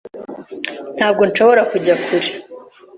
[0.97, 2.29] Ntabwo nshobora kujya kure.